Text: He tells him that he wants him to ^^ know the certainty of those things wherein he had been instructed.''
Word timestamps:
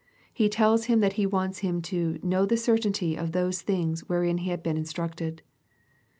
He 0.33 0.49
tells 0.49 0.85
him 0.85 0.99
that 1.01 1.13
he 1.13 1.27
wants 1.27 1.59
him 1.59 1.79
to 1.83 2.13
^^ 2.13 2.23
know 2.23 2.47
the 2.47 2.57
certainty 2.57 3.15
of 3.15 3.33
those 3.33 3.61
things 3.61 4.09
wherein 4.09 4.39
he 4.39 4.49
had 4.49 4.63
been 4.63 4.75
instructed.'' 4.75 5.43